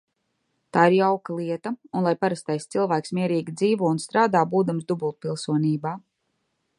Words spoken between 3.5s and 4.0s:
dzīvo